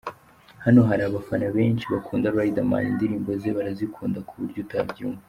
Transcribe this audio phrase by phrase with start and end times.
[0.63, 5.19] Hano hari abafana benshi bakunda Riderman, indirimbo ze barazikunda kuburyo utabyumva.